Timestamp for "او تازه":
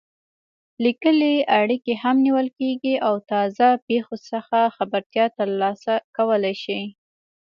3.07-3.67